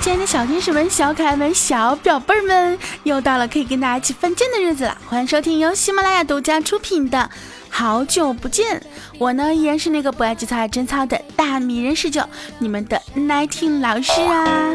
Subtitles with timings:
[0.00, 4.96] 亲爱的小天使们、小可爱们、小表贝儿们，又到了可以跟大家一起犯贱的日子了。
[5.06, 7.18] 欢迎收听由喜马拉雅独家出品的
[7.68, 8.80] 《好久不见》，
[9.18, 12.26] 我呢依然是那个不爱节操爱贞操的大迷人十九，
[12.58, 14.74] 你们的 Nineteen 老师啊。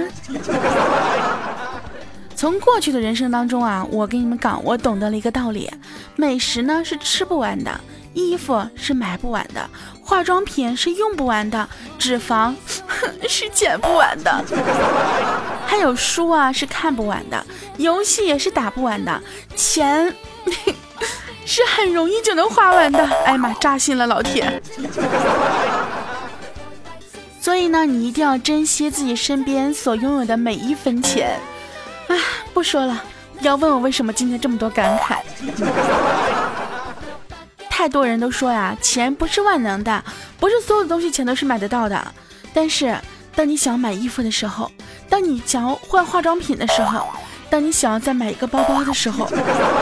[2.36, 5.68] 从过去的人生当中啊，我跟你们讲，我懂得了一个道理：
[6.15, 7.82] 美食呢是吃不完的，
[8.15, 9.69] 衣服是买不完的，
[10.01, 11.69] 化妆品是用不完的，
[12.00, 12.55] 脂肪
[13.29, 14.43] 是减不完的，
[15.68, 17.46] 还有书啊是看不完的，
[17.78, 19.21] 游戏也是打不完的，
[19.55, 20.11] 钱
[21.46, 23.05] 是很容易就能花完的。
[23.25, 24.60] 哎呀妈，扎心了，老铁！
[27.39, 31.39] 所以呢，你一定要珍惜自己身边所拥有的每一分钱。
[32.08, 32.17] 哎，
[32.53, 33.03] 不说了，
[33.41, 35.17] 要问我为什么今天这么多感慨。
[37.77, 40.01] 太多人都说呀，钱不是万能的，
[40.39, 42.01] 不是所有的东西钱都是买得到的。
[42.53, 42.97] 但是，
[43.35, 44.71] 当你想买衣服的时候，
[45.09, 47.05] 当你想要换化妆品的时候，
[47.49, 49.27] 当你想要再买一个包包的时候，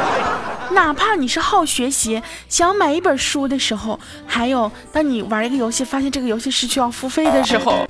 [0.73, 7.87] 哪怕你是好学习，想要买一本书的时候，还有当你玩一个游戏，发现这个游戏是需要付费的时候，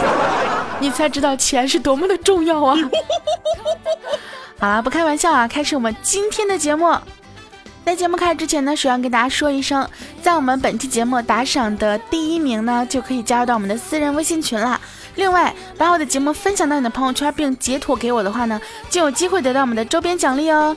[0.80, 2.74] 你才知道钱是多么的重要啊！
[4.58, 6.96] 好了，不开玩笑啊，开始我们今天的节目。
[7.84, 9.86] 在节目开始之前呢，首先跟大家说一声，
[10.22, 14.80] 在我们本期节目打赏的第一名呢，就可以加入到我们的私人微信群了。
[15.16, 20.74] 另外，把我的节目分享到你的朋友圈，并截图给我的话呢，就有机会得到我们的周边奖励哦。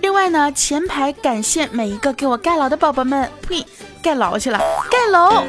[0.00, 3.64] 另外呢，前排感谢每一个给我盖楼的宝宝们，呸，
[4.02, 4.58] 盖楼去了，
[4.90, 5.44] 盖楼。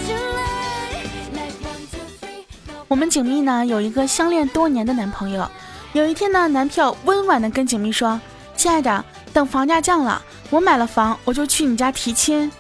[2.87, 5.49] 我们景蜜呢有一个相恋多年的男朋友，
[5.95, 8.21] 有一天呢，男票温婉的跟景蜜说
[8.57, 12.51] ：“亲爱的，等房价降了，我买了房，我就去你家提亲。”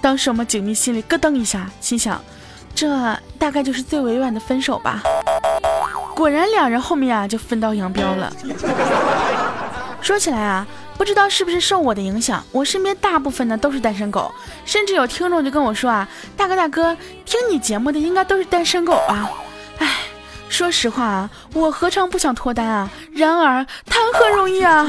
[0.00, 2.22] 当时我们景蜜心里咯噔一下，心想，
[2.74, 2.88] 这
[3.38, 5.02] 大概就是最委婉的分手吧。
[6.14, 8.32] 果然，两人后面啊就分道扬镳了。
[10.02, 10.66] 说起来啊，
[10.98, 14.30] 不知道是不是受我的影响，我身边大部分呢都是单身狗，
[14.64, 19.30] 甚至有听众就跟我说啊：“大哥大哥，听你节目的应该都是单身狗啊。”
[19.80, 19.86] 唉，
[20.48, 22.88] 说实话啊，我何尝不想脱单啊？
[23.12, 24.88] 然而谈何容易啊！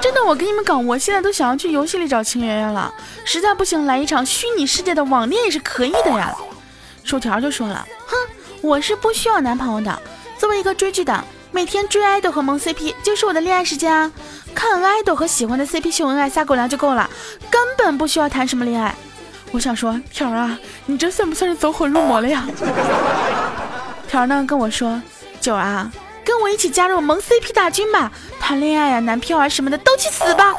[0.00, 2.92] 真的，我跟你们讲，我现在都想要去游戏里找情缘缘了。
[3.24, 6.34] 实在不行，来一场虚拟世界的网恋也是可以的呀。
[7.04, 8.16] 薯条就说了，哼，
[8.60, 10.02] 我是不需要男朋友的。
[10.36, 14.10] 作为一个追剧党，每天追爱豆和萌 CP 就是我的恋爱时间啊。
[14.54, 17.08] 看爱豆和喜欢的 CP 秀恩爱撒狗粮就够了，
[17.48, 18.94] 根本不需要谈什么恋爱。
[19.52, 22.44] 我想说，条儿啊，你这算不算是走火入魔了呀？
[24.08, 25.00] 条儿呢跟我说，
[25.40, 25.92] 九儿啊，
[26.24, 28.10] 跟我一起加入萌 CP 大军吧，
[28.40, 30.54] 谈恋爱啊，男票啊什么的都去死吧！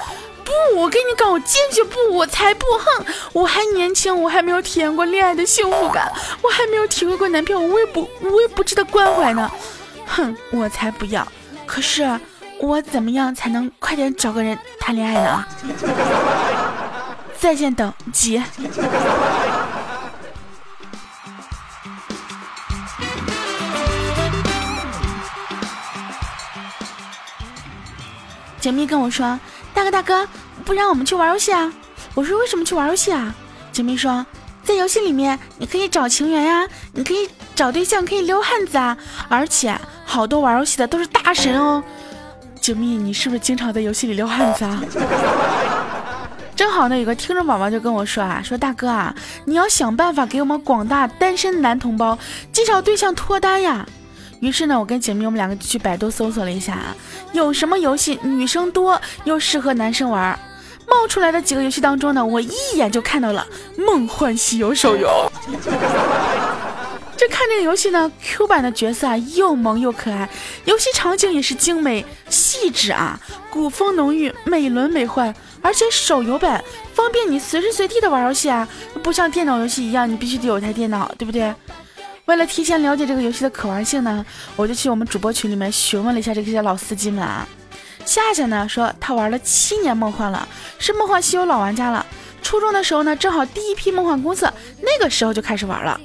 [0.46, 6.12] 不，我跟你讲，我坚决不，我才不，哼，我还年轻，我还没有体验过恋爱的幸福感，
[6.42, 9.50] 我还没有体会过男票无微不无微不至的关怀呢，
[10.06, 11.28] 哼，我才不要！
[11.66, 12.20] 可是
[12.59, 15.46] 我怎么样才能快点找个人谈恋爱呢？
[17.44, 18.42] 在线等急。
[28.62, 29.38] 解密跟我说
[29.76, 30.26] ：“大哥大哥，
[30.64, 31.70] 不然我们去玩游戏啊？”
[32.16, 33.36] 我说：“为什么去玩游戏啊？”
[33.74, 34.26] 解密说
[34.64, 41.84] ：“在游戏里面你可以找情缘呀，你可以找对象，可以溜汉子啊，而且好多玩游戏的都是大神哦。”
[42.62, 44.82] 解密，你是不是经常在游戏里溜汉子啊？
[46.56, 49.14] 正好呢，有个听众宝宝就跟我说啊，说大哥啊，
[49.46, 52.18] 你要想办法给我们广大单身男同胞
[52.52, 53.86] 介绍对象脱单呀。
[54.40, 56.96] 于是呢，我跟姐妹我们两个就去百度搜索了一下啊，
[57.31, 60.38] 有什么游戏女生多又适合男生玩？
[60.86, 63.47] 冒出来的几个游戏当中呢，我一眼就看到了
[63.85, 65.31] 《梦幻西游》手游。
[67.25, 70.28] 这看这个游戏呢，Q 版的角色啊又萌又可爱，
[70.66, 73.17] 游戏场景也是精美细致啊，
[73.49, 75.34] 古风浓郁，美轮美奂。
[75.61, 76.61] 而且手游版
[76.93, 78.67] 方便你随时随地的玩游戏啊，
[79.02, 81.55] 不像电脑游戏一样，你必须得有一台电脑，对不对？
[82.25, 84.26] 为了提前了解这个游戏的可玩性呢，
[84.58, 87.47] 我就去我们主播群里面询问了一下这些老司机们啊。
[88.03, 90.46] 夏夏呢说他玩了七年梦幻了，
[90.78, 92.05] 是梦幻西游老玩家了。
[92.41, 95.97] 初中的时候呢，正好第一批梦幻公测，那个时候就开始玩了。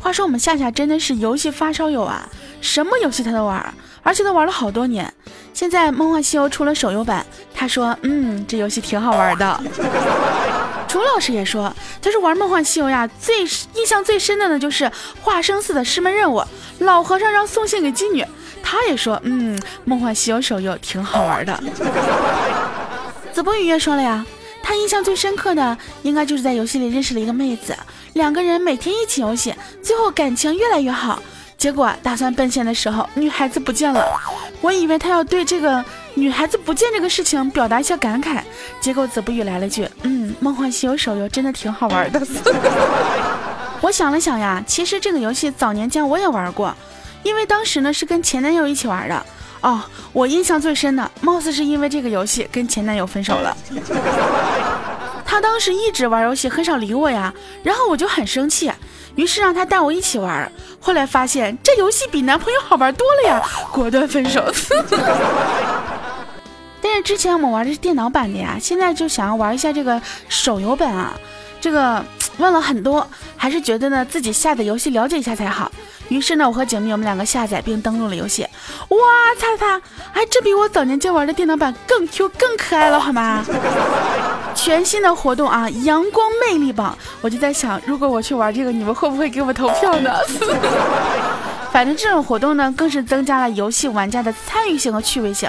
[0.00, 2.28] 话说我们夏夏真的是游戏发烧友啊，
[2.60, 5.12] 什么游戏他都玩，而且都玩了好多年。
[5.52, 7.24] 现在《梦幻西游》出了手游版，
[7.54, 9.60] 他说：“嗯，这游戏挺好玩的。
[10.88, 13.40] ”楚老师也说，他说玩《梦幻西游》呀，最
[13.74, 16.42] 印象最深的呢就是化生寺的师门任务，
[16.78, 18.24] 老和尚让送信给妓女。
[18.62, 21.62] 他也说：“嗯，《梦幻西游》手游挺好玩的。”
[23.32, 24.24] 子不语也说了呀。
[24.62, 27.74] 他印象最深刻的应该就是在游戏里认识了一个妹子，
[28.14, 31.22] 两个人每天一起游戏，最后感情越来越好。
[31.56, 34.02] 结果打算奔现的时候，女孩子不见了。
[34.62, 35.84] 我以为他要对这个
[36.14, 38.40] 女孩子不见这个事情表达一下感慨，
[38.80, 42.20] 结果子不语来了句：“嗯，梦幻西游手游真的挺好玩的。”
[43.82, 46.74] 我想了想呀，其实这个游戏早年间我也玩过，
[47.22, 49.26] 因为当时呢是跟前男友一起玩的。
[49.60, 49.82] 哦，
[50.14, 53.54] 我印象最深的，貌似是因为这个游戏跟前男友分手了。
[55.30, 57.32] 他当时一直玩游戏，很少理我呀，
[57.62, 58.68] 然后我就很生气。
[59.14, 60.50] 于是让他带我一起玩，
[60.80, 63.40] 后来发现这游戏比男朋友好玩多了呀，
[63.70, 64.44] 果断分手。
[66.82, 71.14] 但是之前我们玩的是电脑版的呀，现在就想要玩一下这个手游版啊。
[71.60, 72.04] 这个
[72.38, 75.70] 问了很多，还是觉得呢自己下载游戏了解一下才好。
[76.10, 78.42] 于是呢，我和景蜜我们两个下载并登录了游戏。
[78.88, 78.98] 哇，
[79.38, 79.80] 擦擦，
[80.12, 83.44] 哎，这比我早年间玩的电脑版更 Q 更可爱了，好吗？
[84.54, 90.10] 全新的活动啊，阳光魅力榜，我就在想，如果我去玩这个，你们会不会给我投票呢？
[91.72, 95.48] 反正这种活动呢，更是增加了游戏玩家的参与性和趣味性。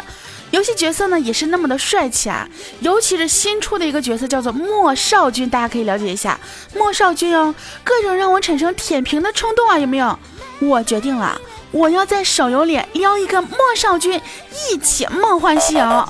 [0.51, 2.47] 游戏角色呢，也是那么的帅气啊，
[2.81, 6.39] 尤其是新出的一个角色叫做莫少君，大家可以了解一下
[6.75, 10.19] 莫少君哦，各种让我产生舔屏的冲动啊，有没有？
[10.61, 11.39] 我决定了，
[11.71, 14.21] 我要在手游里撩一个莫少君，
[14.71, 16.07] 一起梦幻西游。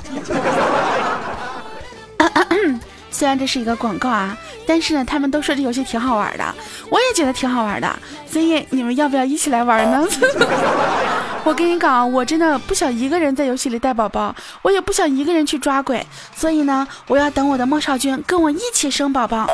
[3.10, 6.54] 虽然这是一个广告啊，但是呢，他们都说这游戏挺好玩的，
[6.88, 7.88] 我也觉得挺好玩的，
[8.26, 10.06] 所以你们要不要一起来玩呢？
[11.44, 19.46] 我跟你讲，我真的不想一个人在游戏里带宝宝，我也不想一个人去抓鬼，所以呢，我要等我的莫少君跟我一起生宝宝。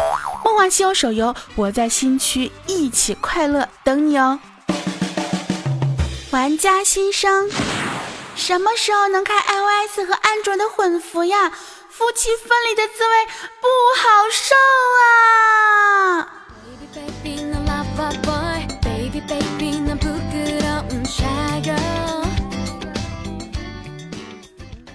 [0.44, 4.38] 梦幻西游手游，我在新区一起快乐等你哦。
[6.30, 7.48] 玩家心声：
[8.36, 11.50] 什么时候能开 iOS 和安卓的混服呀？
[11.88, 13.26] 夫妻分离的滋味
[13.62, 13.66] 不
[13.96, 14.54] 好受
[15.00, 16.28] 啊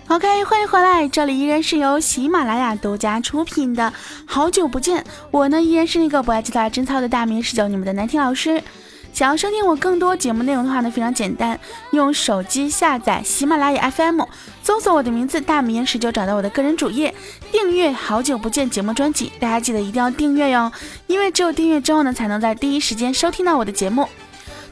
[0.09, 3.91] ！OK，欢迎回来，这里依然是由喜马拉雅独家出品的
[4.27, 5.01] 《好久不见》，
[5.31, 8.61] 我呢依然是那个不爱记大贞操的大名十九，你们的难听老师。
[9.13, 11.57] 想要收听我更多节目内容的话呢，非常简单，
[11.91, 14.23] 用手机下载喜马拉雅 FM，
[14.63, 17.13] 搜索我的名字大名言石就找到我的个人主页，
[17.51, 20.71] 订阅好久不见节目专辑，大家记得一定要订阅哟，
[21.05, 24.09] 因为只有订阅之后呢，才能在第一时间收听到我的节目。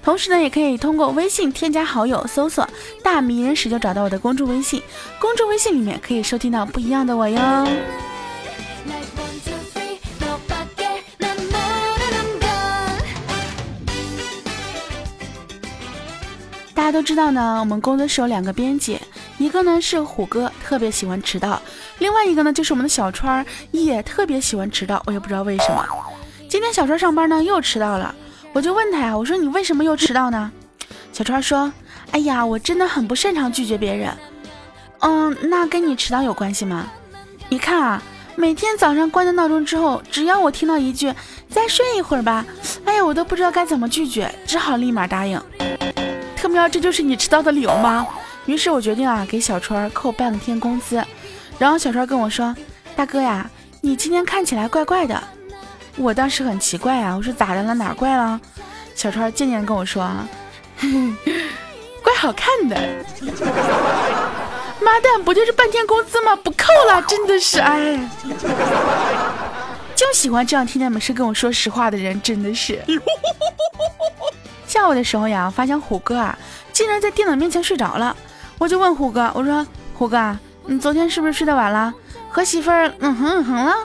[0.03, 2.67] 同时呢，也可以通过微信添加好友，搜索
[3.03, 4.81] 大名人石就找到我的公众微信，
[5.19, 7.67] 公众微信里面可以收听到不一样的我哟。
[17.01, 18.95] 都知道呢，我们公司是有两个编辑，
[19.39, 21.59] 一个呢是虎哥，特别喜欢迟到；
[21.98, 25.01] 另外一个呢就是我们的小川，也特别喜欢迟到。
[25.07, 25.83] 我也不知道为什么，
[26.48, 28.13] 今天小川上班呢又迟到了，
[28.53, 30.51] 我就问他呀，我说你为什么又迟到呢？
[31.12, 31.74] 小川说
[32.13, 34.15] ：“哎呀，我真的很不擅长拒绝别人。”
[35.01, 36.88] 嗯，那跟你迟到有关系吗？
[37.50, 38.03] 你看啊，
[38.36, 41.12] 每天早上关掉闹钟之后，只要我听到一句
[41.50, 42.45] “再睡一会儿吧”，
[42.86, 45.41] 哎呀，我都不知道该怎么拒绝，只好立马答应。
[46.51, 48.05] 喵，这就是你迟到的理由吗？
[48.46, 51.03] 于是我决定啊，给小川扣半天工资。
[51.58, 52.55] 然后小川跟我说
[52.96, 53.50] ：“大哥呀，
[53.81, 55.24] 你今天看起来怪怪的。”
[55.98, 57.74] 我当时很奇怪啊，我说咋的了？
[57.74, 58.39] 哪怪了？
[58.96, 60.27] 小川渐渐跟我说：“啊，
[62.03, 62.75] 怪好看的。
[64.81, 66.36] ”妈蛋，不就是半天工资吗？
[66.36, 68.00] 不扣了，真的是哎，
[69.96, 72.81] 就喜欢这样天天没事跟我说实话的人，真的是。
[74.81, 76.35] 下午的时候呀，发现虎哥啊，
[76.73, 78.17] 竟然在电脑面前睡着了。
[78.57, 80.35] 我就问虎哥，我说：“虎哥，
[80.65, 81.93] 你昨天是不是睡得晚了？
[82.31, 83.75] 和媳妇儿嗯哼哼了？”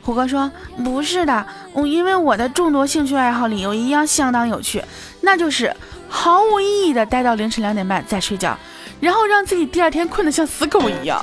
[0.00, 0.50] 虎哥说
[0.82, 4.82] ：“不是的，我因为我的众多兴趣爱好里有一样相当有趣，
[5.20, 5.76] 那就是
[6.08, 8.56] 毫无意义的待到凌晨两点半再睡觉，
[8.98, 11.22] 然后让自己第二天困得像死狗一样。”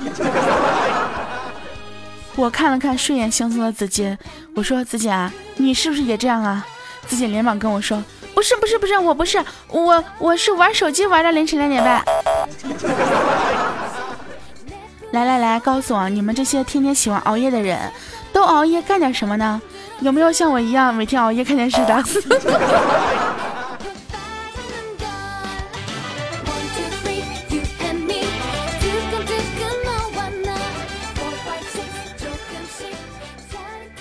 [2.38, 4.15] 我看了看睡眼惺忪的子锦，
[4.53, 6.63] 我说：“子锦啊，你是不是也这样啊？”
[7.07, 8.03] 子锦连忙跟我说。
[8.38, 12.06] 不是不是不是，我不是我我是玩手机玩到凌晨两点半。
[15.10, 17.91] 来来来，告诉我你们这些天天喜欢熬夜的人，
[18.32, 19.60] 都熬夜干点什么呢？
[20.01, 22.03] 有没有像我一样每天熬夜看电视的？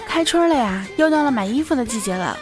[0.07, 2.37] 开春了呀，又到了买衣服的季节了。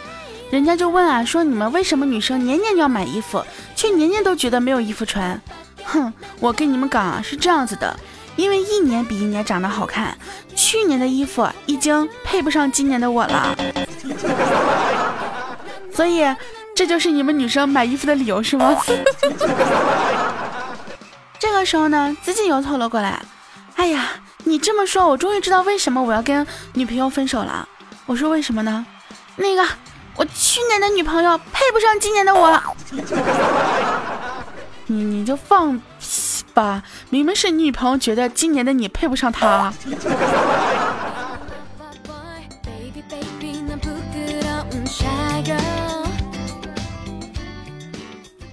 [0.55, 3.43] 人家就问啊，说你们为什么女生年年要买衣服，
[3.75, 5.37] 却年年都觉得没有衣服穿？
[5.83, 7.93] 哼，我跟你们讲啊，是这样子的，
[8.37, 10.17] 因为一年比一年长得好看，
[10.55, 13.53] 去年的衣服已经配不上今年的我了。
[15.93, 16.23] 所以，
[16.73, 18.81] 这就是你们女生买衣服的理由是吗？
[21.37, 23.21] 这个时候呢，自己又凑了过来。
[23.75, 24.11] 哎呀，
[24.45, 27.67] 你这么说，我终于知道为什么我要跟女朋友分手了。
[28.05, 28.85] 我说为什么呢？
[29.35, 29.67] 那个，
[30.15, 32.61] 我去年的女朋友配不上今年的我。
[34.87, 39.73] 你 你就放屁吧，明明是女朋友觉得今年的你配不上她。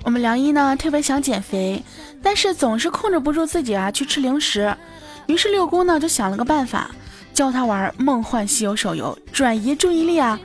[0.05, 1.81] 我们梁一呢特别想减肥，
[2.21, 4.77] 但是总是控制不住自己啊去吃零食，
[5.27, 6.91] 于是六姑呢就想了个办法，
[7.33, 10.41] 教他玩《梦幻西游》手游，转移注意力啊。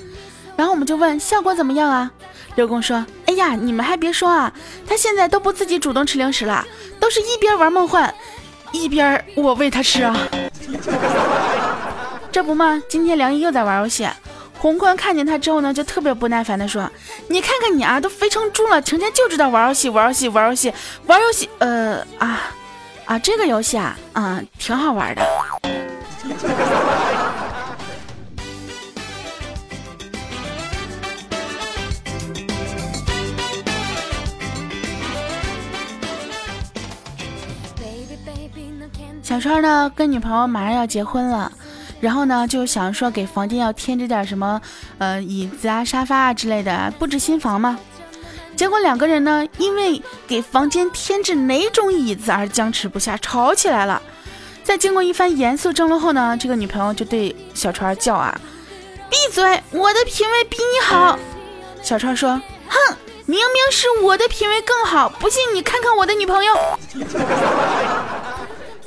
[0.57, 2.11] 然后我们就问效果怎么样啊？
[2.55, 4.51] 六公说：“哎呀，你们还别说啊，
[4.85, 6.65] 他现在都不自己主动吃零食了，
[6.99, 8.13] 都是一边玩梦幻，
[8.71, 10.17] 一边我喂他吃啊。
[12.31, 14.05] 这不嘛，今天梁一又在玩游戏。”
[14.59, 16.89] 洪坤看见他之后呢，就特别不耐烦的说
[17.29, 20.73] ：“你看看你啊，都肥成猪了，成天就知道玩游戏，玩游戏，玩游戏，
[21.05, 21.47] 玩游戏。
[21.59, 22.41] 呃啊
[23.05, 25.21] 啊，这个游戏啊，啊，挺好玩的。”
[39.27, 41.51] 小川呢，跟女朋友马上要结婚了。
[41.99, 44.61] 然后呢，就想说给房间要添置点什么，
[44.99, 47.77] 呃，椅子啊、沙发啊之类的，布置新房嘛。
[48.55, 54.01] 结果两个人呢，因为给房间添置哪种椅子而僵持不下，吵起来了。
[54.63, 58.39] 在经过一番严肃争论后呢，这个女朋友就对小川叫啊
[59.11, 59.61] ：“闭嘴！
[59.71, 61.19] 我的品味比你好。”
[61.83, 66.53] 小川说：“哼，明明是我的品味更好，不信你看看我的女朋友。”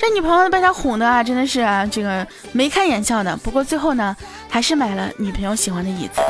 [0.01, 3.37] 这女朋友被他哄的啊，真的是啊，这个眉开眼笑的。
[3.37, 4.17] 不过最后呢，
[4.49, 6.23] 还是买了女朋友喜欢的椅子。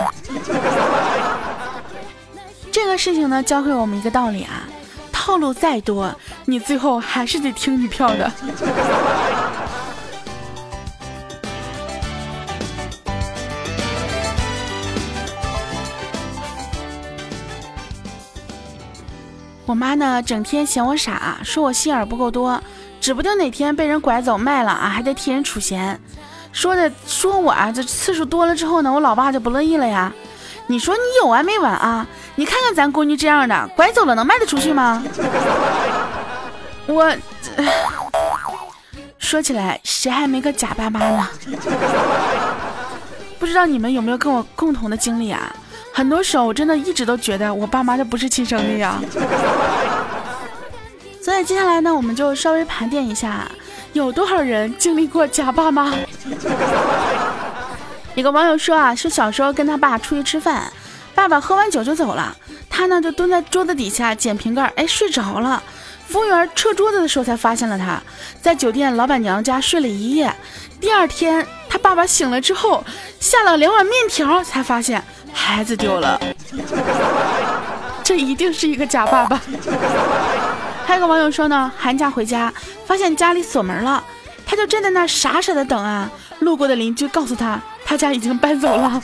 [2.73, 4.65] 这个事情呢，教会我们一个道理啊，
[5.13, 6.13] 套路再多，
[6.47, 8.33] 你最后还是得听女票的。
[19.65, 22.61] 我妈呢，整天嫌我傻，说我心眼不够多。
[23.01, 25.99] 指不定哪天被人拐走卖了啊，还得替人储钱。
[26.53, 30.13] 说的说我啊，这次数多了之后呢，我老爸就不乐意了呀。
[30.67, 32.07] 你说你有完没完啊？
[32.37, 35.03] 你看看咱闺女这样的，拐走了能卖得出去吗？
[36.87, 37.13] 我
[39.19, 41.29] 说起来，谁还没个假爸妈呢？
[43.39, 45.55] 不知道你们有没有跟我共同的经历啊？
[45.93, 49.01] 很多时候我真的一直都觉得我爸妈就不是亲生的呀。
[51.23, 53.47] 所以接下来呢，我们就稍微盘点一下，
[53.93, 55.95] 有多少人经历过假爸妈。
[58.17, 60.73] 一个网友说啊，是小时候跟他爸出去吃饭，
[61.15, 62.35] 爸爸喝完酒就走了，
[62.69, 65.63] 他呢就蹲在桌子底下捡瓶盖，哎睡着了。
[66.09, 68.03] 服务员撤桌子的时候才发现了他，
[68.43, 70.35] 在酒店老板娘家睡了一夜。
[70.81, 72.83] 第二天他爸爸醒了之后，
[73.21, 75.01] 下了两碗面条，才发现
[75.33, 76.21] 孩子丢了。
[78.03, 79.41] 这一定是一个假爸爸。
[80.91, 82.53] 还有个网友说呢，寒假回家
[82.85, 84.03] 发现家里锁门了，
[84.45, 86.11] 他就站在那傻傻的等啊。
[86.41, 89.01] 路过的邻居告诉他，他家已经搬走了。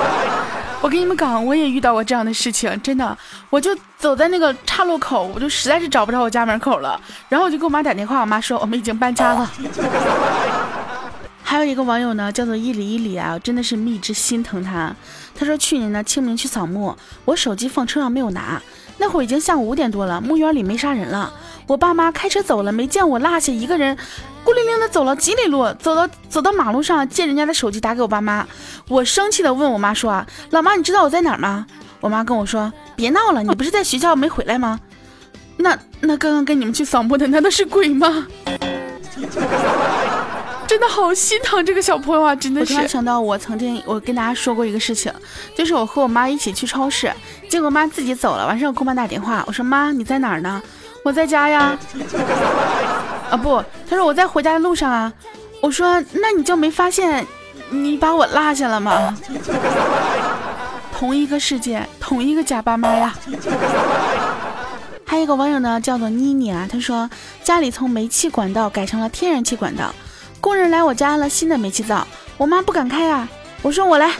[0.80, 3.18] 我跟你们讲，我也遇到过这样的事情，真的，
[3.50, 6.98] 我就走在那个岔路口，我就实在是找不着我家门口了，
[7.28, 9.52] 然后我就给我妈打电话，我妈说我们已经搬家了。
[11.44, 14.90] 还有一个网友呢，叫做伊里伊里啊，真的是蜜汁心疼他。
[15.38, 16.96] 他说去年呢清明去扫墓，
[17.26, 18.62] 我手机放车上没有拿。
[19.00, 21.32] 那会儿已经下午五点多了，墓园里没啥人了。
[21.66, 23.96] 我爸妈开车走了，没见我落下一个人，
[24.44, 28.46] 孤零零的走了几里路，走到走到马路上，借人家的手机打给我爸妈。
[28.88, 31.66] 我生气的问我妈说：“啊老妈，你知道我在哪儿吗？”
[32.00, 34.78] 我妈跟我说：“别闹了，你不是在学校没回来吗？”
[35.56, 38.26] 那那刚刚跟你们去扫墓的难道是鬼吗？
[40.70, 42.32] 真的好心疼这个小朋友啊！
[42.32, 42.74] 真的是。
[42.74, 45.12] 我突然想到，我曾经我跟大家说过一个事情，
[45.52, 47.12] 就是我和我妈一起去超市，
[47.48, 48.46] 结果妈自己走了。
[48.46, 50.62] 晚上我给我妈打电话，我说妈你在哪儿呢？
[51.04, 51.76] 我在家呀。
[53.32, 55.12] 啊不，他说我在回家的路上啊。
[55.60, 57.26] 我说那你就没发现
[57.70, 59.18] 你把我落下了吗？
[60.96, 63.12] 同一个世界，同一个假爸妈呀。
[65.04, 67.10] 还有一个网友呢，叫做妮妮啊，他说
[67.42, 69.92] 家里从煤气管道改成了天然气管道。
[70.40, 72.06] 工人来我家安了新的煤气灶，
[72.38, 73.28] 我妈不敢开啊。
[73.62, 74.14] 我说我来，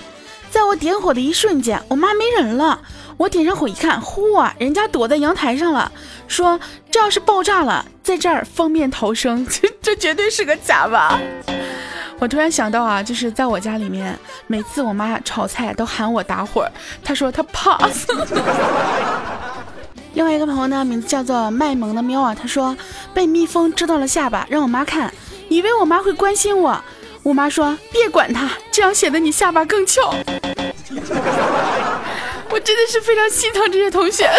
[0.50, 2.80] 在我点火的一瞬间，我妈没人了。
[3.16, 5.90] 我点上火一看，嚯，人家躲在阳台上了。
[6.28, 6.58] 说
[6.90, 9.46] 这要是爆炸了，在这儿方便逃生。
[9.46, 11.18] 这 这绝对是个假吧？
[12.18, 16.66] 我突然想到啊，就是在我家里面，每次我妈炒菜都喊我打火，
[17.02, 18.06] 她说她怕死。
[20.12, 22.76] 另外一个朋友呢，名字叫做卖萌的喵啊，他说
[23.14, 25.12] 被蜜蜂蛰到了下巴，让我妈看，
[25.50, 26.83] 以为我妈会关心我。
[27.23, 30.00] 我妈说别管他，这样显得你下巴更翘。
[32.49, 34.28] 我真的是非常心疼这些同学。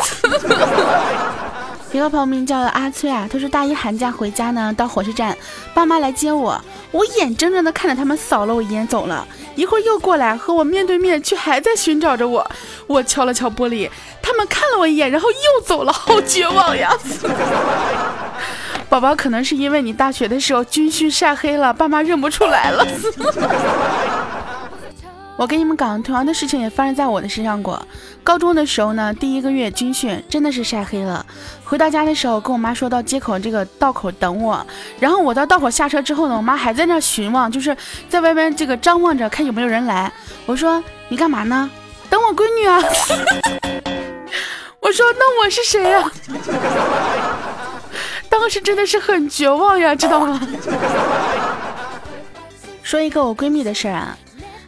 [1.93, 5.37] 一个朋友名叫阿崔啊，他说大一寒假回家呢，到火车站，
[5.73, 6.59] 爸妈来接我，
[6.91, 12.49] 我眼睁睁的看着他们扫了我一眼走了，一会儿又过来和我面对面，却还在寻找着我。
[12.87, 13.89] 我敲了敲玻璃，
[14.21, 16.89] 他们看了我一眼，然后又走了，好绝望呀！
[18.91, 22.85] 宝宝可能是因为你大学的时候军训晒黑了，爸妈认不出来了。
[25.39, 27.81] 我跟你们讲，同样的事情也发生在我的身上过。
[28.21, 31.25] 高中的时候呢，第一个月军训真的是晒黑了。
[31.63, 34.67] 回到家的时候，跟我妈说到街口这个道口等我。
[34.99, 37.73] 然后我到道口下车之后呢，我妈还在那寻望，就是
[38.09, 40.11] 在外边这个张望着看有没有人来。
[40.45, 41.71] 我说你干嘛呢？
[42.09, 42.83] 等我闺女啊。
[44.81, 46.11] 我说那我是谁呀？
[48.41, 50.41] 当时真的是很绝望呀， 知道吗？
[52.81, 54.17] 说一个我闺蜜的事儿啊。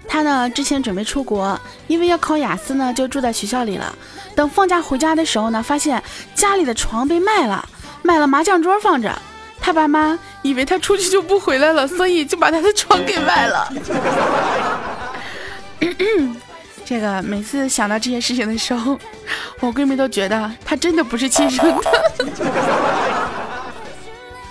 [0.08, 3.92] 她呢，之前准备出国，因为要考雅思呢，就住在学校里了。
[4.36, 6.04] 等放假回家的时候呢，发现
[6.36, 7.68] 家里的床被卖了，
[8.04, 9.12] 卖了麻将桌放着。
[9.60, 13.74] 她爸妈以为她出去就不回来了，所以就把她的床给卖了。
[16.86, 19.00] 这个每次想到这些事情的时候，
[19.62, 21.92] 我闺蜜都觉得她真的不是亲生的。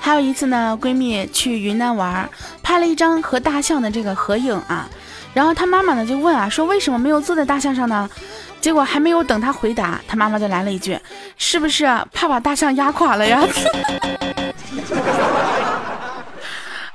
[0.04, 2.28] 还有一次呢，闺蜜去云南玩，
[2.60, 4.88] 拍了一张和大象的这个合影啊。
[5.32, 8.10] 然后她妈妈呢就问啊，说为什么没有坐在大象上呢？
[8.60, 10.98] 结果还没有等她回答，她妈妈就来了一句，
[11.38, 13.40] 是不是怕把大象压垮了呀？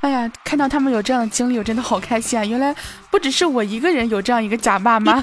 [0.00, 2.44] 哎呀，看到他们有这样的经历，我真的好开心啊！
[2.44, 2.76] 原来
[3.10, 5.20] 不只是我一个人有这样一个假爸妈。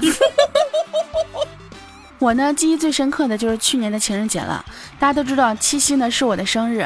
[2.26, 4.64] 我呢，记忆最深刻的就是去年的情人节了。
[4.98, 6.84] 大家都知道七夕呢是我的生日，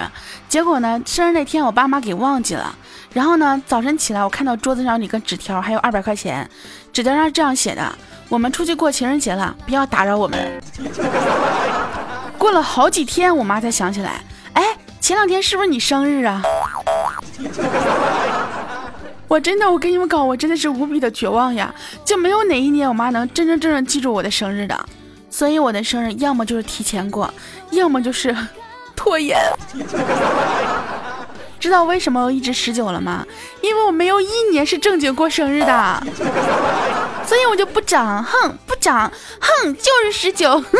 [0.51, 2.77] 结果呢，生日那天我爸妈给忘记了。
[3.15, 6.47] 然后呢，早晨起来我看到桌子上有个纸条，还有二百块钱。
[6.93, 7.91] 纸条上这样写的
[8.29, 10.63] ：“我们出去过情人节了，不要打扰我们。”
[12.37, 14.23] 过了好几天，我妈才想起来，
[14.53, 16.43] 哎，前两天是不是你生日啊？
[19.27, 21.75] 我真的，我跟你们讲，我真的是无比的绝望呀！
[22.05, 24.79] 就没有哪一年我妈能真真正正记住我的生日的。
[25.31, 27.33] 所以我的生日要么就是提前过，
[27.71, 28.37] 要么就是
[28.95, 29.39] 拖延。
[31.61, 33.27] 知道为什么我一直十九了吗？
[33.61, 36.03] 因为我没有一年是正经过生日的，
[37.27, 40.63] 所以我就不长，哼，不长，哼，就是十九。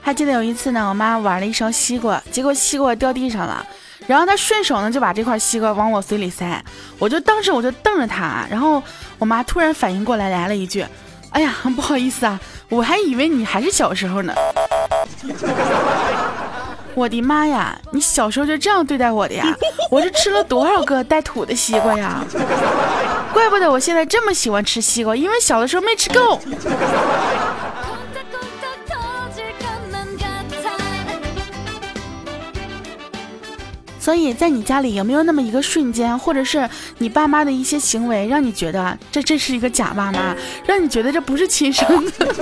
[0.00, 3.64] 还记得有一次呢，我妈玩了一勺西瓜，结果西瓜掉地上了。
[4.10, 6.60] 然后他顺手呢就把这块西瓜往我嘴里塞，
[6.98, 8.82] 我就当时我就瞪着他，然后
[9.20, 10.84] 我妈突然反应过来来了一句
[11.30, 14.34] ：“哎呀， 不好意思啊，我还以为你还是小时候呢。
[16.96, 19.46] ”我的妈呀，你小时候就这样对待我的呀？
[19.92, 22.24] 我是吃了多少个带土的西瓜呀？
[23.32, 26.40] 怪不得我现在这么喜欢吃西瓜，因为小的时候没吃够。
[34.10, 36.68] 所以在你家里有没有那么一个瞬间，或者是
[36.98, 40.34] 你爸妈的一些行为，让你觉得这这是一个假爸妈，
[40.66, 41.86] 让你觉得这不是亲生
[42.18, 42.34] 的？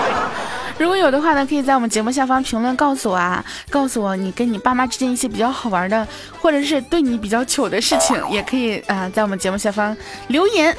[0.80, 6.08] 如果有的话呢，可以在我们节目下方评论告诉我啊，告诉我你跟你爸妈之间一些比较好玩的，
[6.40, 9.94] 或者是对你比较糗的事情，也可以啊，在我们节目下方
[10.28, 10.74] 留言。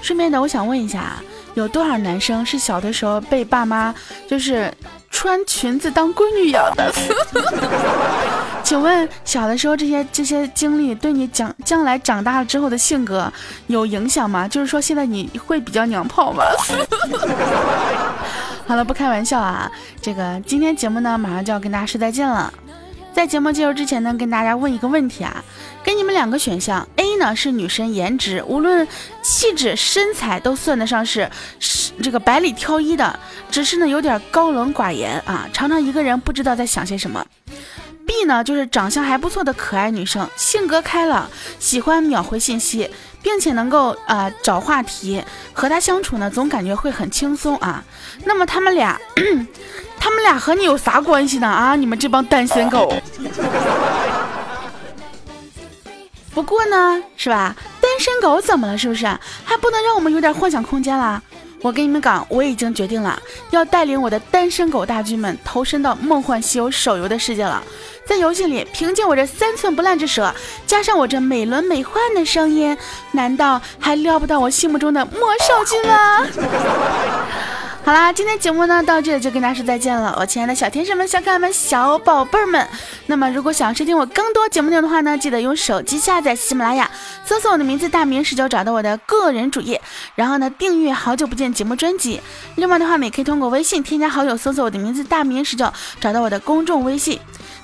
[0.00, 1.16] 顺便的，我想问一下，
[1.58, 3.94] 有多少男生是小的时候被爸妈
[4.26, 4.72] 就是？
[5.10, 6.92] 穿裙子当闺女养的，
[8.62, 13.32] 请问小的时候这些这些经历对你将将来长大了之后的性格
[13.68, 14.46] 有影响吗？
[14.46, 16.44] 就是说现在你会比较娘炮吗？
[18.68, 19.68] 好了，不开玩笑啊，
[20.00, 22.52] 这个今天节目呢马上就要跟大家说再见了。
[23.14, 25.42] 在节目结束之前呢，跟大家问一个问题啊，
[25.88, 28.86] 给你们两个选项：A 呢是女神颜值，无论
[29.22, 33.18] 气质身材都算得上是是这个百里挑一的，
[33.50, 37.24] 只是呢有点高冷寡言啊，常常一个人不知道在想些什么。
[38.06, 41.26] B 呢就是长相还不错的可爱女生，性格开朗，
[41.58, 42.90] 喜欢秒回信息，
[43.22, 45.24] 并且能够啊找话题，
[45.54, 47.82] 和她相处呢总感觉会很轻松啊。
[48.26, 49.00] 那么他们俩。
[50.00, 51.48] 他们俩和你有啥关系呢？
[51.48, 52.94] 啊，你们这帮单身狗！
[56.38, 57.52] 不过呢，是吧？
[57.80, 58.78] 单身狗怎么了？
[58.78, 59.04] 是不是
[59.44, 61.20] 还不能让我们有点幻想空间啦？
[61.62, 63.20] 我跟你们讲，我已经决定了，
[63.50, 67.60] 要带领我的单身狗大军们投身到《梦幻西游》手游的世界了。
[68.06, 70.32] 在游戏里，凭借我这三寸不烂之舌，
[70.64, 72.78] 加上我这美轮美奂的声音，
[73.10, 76.24] 难道还撩不到我心目中的魔兽君吗？
[77.88, 82.68] 好啦，今天节目呢到这里就跟大家说再见了，我亲爱的小天使们、小可爱们、小宝贝儿们。
[83.06, 86.90] 那么如果想要收听我更多节目内容的话呢，记得用手机下载喜马拉雅，
[87.24, 89.80] 搜索我的名字大明十九，找到我的个人主页，
[90.14, 92.20] 然后呢订阅好久不见节目专辑。
[92.56, 97.18] 另外的话，也可以通过微信添加好友，搜索我的名字大明十九，找到我的公众微信。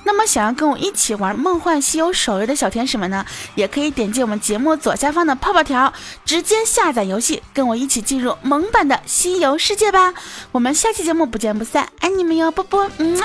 [0.07, 5.91] 那么想要跟我一起玩《梦幻西游》手游的小天使们呢，也可以点击我们节目左下方的泡泡条，
[6.23, 10.14] 直接下载游戏，跟我一起进入萌版的西游世界吧。
[10.51, 13.17] 我们下期节目不见不散，爱你们哟，波波，嗯。